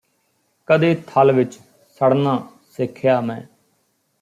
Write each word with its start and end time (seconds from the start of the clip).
ਕਦੇ 0.67 0.93
ਥਲ 1.07 1.31
ਵਿੱਚ 1.31 1.59
ਸੜਨਾਂ 2.01 2.39
ਸਿੱਖਿਆ 2.71 3.19
ਮੈਂ 3.21 3.41